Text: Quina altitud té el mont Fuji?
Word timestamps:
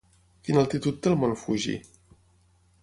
Quina 0.47 0.61
altitud 0.61 0.97
té 1.03 1.11
el 1.11 1.19
mont 1.25 1.37
Fuji? 1.43 1.77